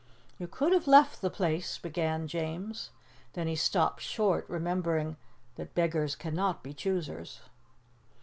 "You 0.39 0.47
could 0.47 0.73
have 0.73 0.87
left 0.87 1.21
the 1.21 1.29
place" 1.29 1.77
began 1.77 2.25
James. 2.27 2.89
Then 3.33 3.45
he 3.45 3.55
stopped 3.55 4.01
short, 4.01 4.49
remembering 4.49 5.15
that 5.57 5.75
beggars 5.75 6.15
cannot 6.15 6.63
be 6.63 6.73
choosers. 6.73 7.41